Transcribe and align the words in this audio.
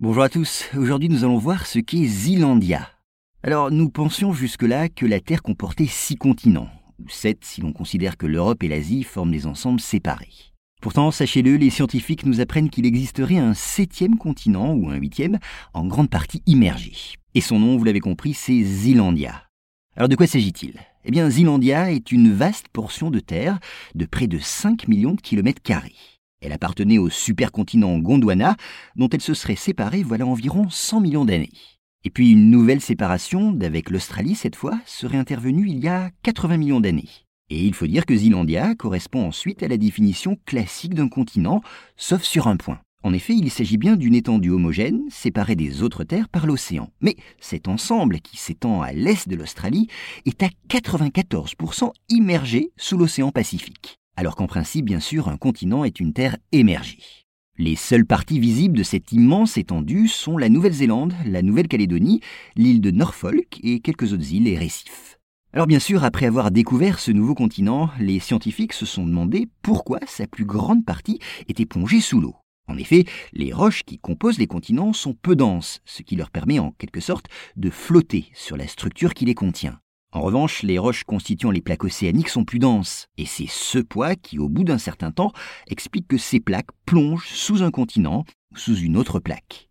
Bonjour 0.00 0.22
à 0.22 0.28
tous, 0.28 0.66
aujourd'hui 0.76 1.08
nous 1.08 1.24
allons 1.24 1.38
voir 1.38 1.66
ce 1.66 1.80
qu'est 1.80 2.04
Zealandia. 2.04 2.88
Alors 3.42 3.72
nous 3.72 3.90
pensions 3.90 4.32
jusque-là 4.32 4.88
que 4.88 5.04
la 5.04 5.18
Terre 5.18 5.42
comportait 5.42 5.88
six 5.88 6.14
continents, 6.14 6.68
ou 7.00 7.08
sept 7.08 7.44
si 7.44 7.60
l'on 7.62 7.72
considère 7.72 8.16
que 8.16 8.26
l'Europe 8.26 8.62
et 8.62 8.68
l'Asie 8.68 9.02
forment 9.02 9.32
des 9.32 9.44
ensembles 9.44 9.80
séparés. 9.80 10.52
Pourtant, 10.80 11.10
sachez-le, 11.10 11.56
les 11.56 11.70
scientifiques 11.70 12.24
nous 12.24 12.40
apprennent 12.40 12.70
qu'il 12.70 12.86
existerait 12.86 13.38
un 13.38 13.54
septième 13.54 14.18
continent, 14.18 14.72
ou 14.72 14.88
un 14.88 14.94
huitième, 14.94 15.40
en 15.74 15.84
grande 15.84 16.10
partie 16.10 16.44
immergé. 16.46 16.92
Et 17.34 17.40
son 17.40 17.58
nom, 17.58 17.76
vous 17.76 17.82
l'avez 17.82 17.98
compris, 17.98 18.34
c'est 18.34 18.62
Zealandia. 18.62 19.48
Alors 19.96 20.08
de 20.08 20.14
quoi 20.14 20.28
s'agit-il? 20.28 20.74
Eh 21.06 21.10
bien, 21.10 21.28
Zealandia 21.28 21.90
est 21.90 22.12
une 22.12 22.32
vaste 22.32 22.68
portion 22.68 23.10
de 23.10 23.18
terre 23.18 23.58
de 23.96 24.06
près 24.06 24.28
de 24.28 24.38
5 24.38 24.86
millions 24.86 25.14
de 25.14 25.20
kilomètres 25.20 25.60
carrés. 25.60 26.17
Elle 26.40 26.52
appartenait 26.52 26.98
au 26.98 27.10
supercontinent 27.10 27.98
Gondwana, 27.98 28.56
dont 28.96 29.08
elle 29.08 29.20
se 29.20 29.34
serait 29.34 29.56
séparée 29.56 30.02
voilà 30.02 30.26
environ 30.26 30.68
100 30.70 31.00
millions 31.00 31.24
d'années. 31.24 31.50
Et 32.04 32.10
puis 32.10 32.30
une 32.30 32.50
nouvelle 32.50 32.80
séparation, 32.80 33.52
d'avec 33.52 33.90
l'Australie 33.90 34.36
cette 34.36 34.56
fois, 34.56 34.78
serait 34.86 35.18
intervenue 35.18 35.68
il 35.68 35.78
y 35.78 35.88
a 35.88 36.10
80 36.22 36.56
millions 36.56 36.80
d'années. 36.80 37.08
Et 37.50 37.64
il 37.64 37.74
faut 37.74 37.86
dire 37.86 38.06
que 38.06 38.16
Zealandia 38.16 38.74
correspond 38.74 39.26
ensuite 39.26 39.62
à 39.62 39.68
la 39.68 39.76
définition 39.76 40.36
classique 40.46 40.94
d'un 40.94 41.08
continent, 41.08 41.60
sauf 41.96 42.22
sur 42.22 42.46
un 42.46 42.56
point. 42.56 42.80
En 43.02 43.12
effet, 43.12 43.34
il 43.34 43.50
s'agit 43.50 43.78
bien 43.78 43.96
d'une 43.96 44.14
étendue 44.14 44.50
homogène, 44.50 45.02
séparée 45.08 45.56
des 45.56 45.82
autres 45.82 46.04
terres 46.04 46.28
par 46.28 46.46
l'océan. 46.46 46.90
Mais 47.00 47.16
cet 47.40 47.68
ensemble, 47.68 48.20
qui 48.20 48.36
s'étend 48.36 48.82
à 48.82 48.92
l'est 48.92 49.28
de 49.28 49.36
l'Australie, 49.36 49.88
est 50.26 50.42
à 50.42 50.48
94% 50.68 51.92
immergé 52.08 52.70
sous 52.76 52.98
l'océan 52.98 53.30
Pacifique 53.30 53.97
alors 54.18 54.34
qu'en 54.34 54.48
principe, 54.48 54.84
bien 54.84 54.98
sûr, 54.98 55.28
un 55.28 55.36
continent 55.36 55.84
est 55.84 56.00
une 56.00 56.12
terre 56.12 56.38
émergée. 56.50 56.98
Les 57.56 57.76
seules 57.76 58.04
parties 58.04 58.40
visibles 58.40 58.76
de 58.76 58.82
cette 58.82 59.12
immense 59.12 59.56
étendue 59.56 60.08
sont 60.08 60.36
la 60.36 60.48
Nouvelle-Zélande, 60.48 61.14
la 61.24 61.40
Nouvelle-Calédonie, 61.40 62.20
l'île 62.56 62.80
de 62.80 62.90
Norfolk 62.90 63.60
et 63.62 63.78
quelques 63.78 64.12
autres 64.12 64.32
îles 64.32 64.48
et 64.48 64.58
récifs. 64.58 65.20
Alors 65.52 65.68
bien 65.68 65.78
sûr, 65.78 66.02
après 66.02 66.26
avoir 66.26 66.50
découvert 66.50 66.98
ce 66.98 67.12
nouveau 67.12 67.36
continent, 67.36 67.90
les 68.00 68.18
scientifiques 68.18 68.72
se 68.72 68.86
sont 68.86 69.06
demandé 69.06 69.46
pourquoi 69.62 70.00
sa 70.08 70.26
plus 70.26 70.44
grande 70.44 70.84
partie 70.84 71.20
était 71.46 71.64
plongée 71.64 72.00
sous 72.00 72.20
l'eau. 72.20 72.34
En 72.66 72.76
effet, 72.76 73.04
les 73.34 73.52
roches 73.52 73.84
qui 73.84 73.98
composent 73.98 74.38
les 74.38 74.48
continents 74.48 74.92
sont 74.92 75.14
peu 75.14 75.36
denses, 75.36 75.80
ce 75.84 76.02
qui 76.02 76.16
leur 76.16 76.32
permet 76.32 76.58
en 76.58 76.72
quelque 76.72 77.00
sorte 77.00 77.26
de 77.54 77.70
flotter 77.70 78.26
sur 78.34 78.56
la 78.56 78.66
structure 78.66 79.14
qui 79.14 79.26
les 79.26 79.36
contient. 79.36 79.78
En 80.10 80.22
revanche, 80.22 80.62
les 80.62 80.78
roches 80.78 81.04
constituant 81.04 81.50
les 81.50 81.60
plaques 81.60 81.84
océaniques 81.84 82.30
sont 82.30 82.44
plus 82.44 82.58
denses, 82.58 83.08
et 83.18 83.26
c'est 83.26 83.48
ce 83.48 83.78
poids 83.78 84.14
qui, 84.16 84.38
au 84.38 84.48
bout 84.48 84.64
d'un 84.64 84.78
certain 84.78 85.10
temps, 85.10 85.32
explique 85.66 86.08
que 86.08 86.16
ces 86.16 86.40
plaques 86.40 86.70
plongent 86.86 87.28
sous 87.28 87.62
un 87.62 87.70
continent 87.70 88.24
ou 88.52 88.56
sous 88.56 88.76
une 88.76 88.96
autre 88.96 89.20
plaque. 89.20 89.68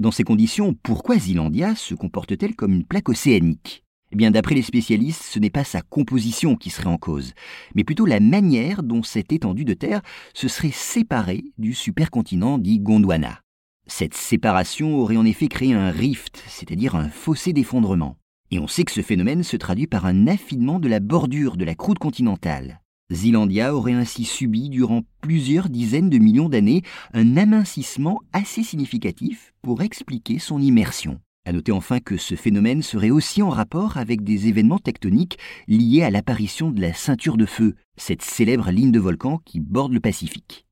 Dans 0.00 0.10
ces 0.10 0.24
conditions, 0.24 0.74
pourquoi 0.82 1.18
Zealandia 1.18 1.76
se 1.76 1.94
comporte-t-elle 1.94 2.56
comme 2.56 2.74
une 2.74 2.84
plaque 2.84 3.08
océanique? 3.08 3.84
Eh 4.12 4.16
bien, 4.16 4.32
d'après 4.32 4.56
les 4.56 4.62
spécialistes, 4.62 5.22
ce 5.22 5.38
n'est 5.38 5.50
pas 5.50 5.64
sa 5.64 5.82
composition 5.82 6.56
qui 6.56 6.70
serait 6.70 6.86
en 6.86 6.98
cause, 6.98 7.32
mais 7.74 7.84
plutôt 7.84 8.06
la 8.06 8.20
manière 8.20 8.82
dont 8.82 9.04
cette 9.04 9.32
étendue 9.32 9.64
de 9.64 9.74
terre 9.74 10.02
se 10.34 10.48
serait 10.48 10.72
séparée 10.72 11.44
du 11.58 11.74
supercontinent 11.74 12.58
dit 12.58 12.80
Gondwana. 12.80 13.40
Cette 13.86 14.14
séparation 14.14 14.96
aurait 14.96 15.16
en 15.16 15.24
effet 15.24 15.46
créé 15.46 15.74
un 15.74 15.90
rift, 15.90 16.42
c'est-à-dire 16.48 16.96
un 16.96 17.08
fossé 17.08 17.52
d'effondrement. 17.52 18.16
Et 18.50 18.58
on 18.58 18.68
sait 18.68 18.84
que 18.84 18.92
ce 18.92 19.02
phénomène 19.02 19.42
se 19.42 19.56
traduit 19.56 19.86
par 19.86 20.06
un 20.06 20.28
affinement 20.28 20.78
de 20.78 20.88
la 20.88 21.00
bordure 21.00 21.56
de 21.56 21.64
la 21.64 21.74
croûte 21.74 21.98
continentale. 21.98 22.80
Zealandia 23.12 23.74
aurait 23.74 23.92
ainsi 23.92 24.24
subi 24.24 24.68
durant 24.68 25.02
plusieurs 25.20 25.68
dizaines 25.68 26.10
de 26.10 26.18
millions 26.18 26.48
d'années 26.48 26.82
un 27.12 27.36
amincissement 27.36 28.20
assez 28.32 28.62
significatif 28.62 29.52
pour 29.62 29.82
expliquer 29.82 30.38
son 30.38 30.60
immersion. 30.60 31.20
À 31.44 31.52
noter 31.52 31.70
enfin 31.70 32.00
que 32.00 32.16
ce 32.16 32.34
phénomène 32.34 32.82
serait 32.82 33.10
aussi 33.10 33.42
en 33.42 33.50
rapport 33.50 33.96
avec 33.96 34.24
des 34.24 34.48
événements 34.48 34.80
tectoniques 34.80 35.38
liés 35.68 36.02
à 36.02 36.10
l'apparition 36.10 36.72
de 36.72 36.80
la 36.80 36.92
ceinture 36.92 37.36
de 37.36 37.46
feu, 37.46 37.76
cette 37.96 38.22
célèbre 38.22 38.72
ligne 38.72 38.90
de 38.90 38.98
volcans 38.98 39.40
qui 39.44 39.60
borde 39.60 39.92
le 39.92 40.00
Pacifique. 40.00 40.65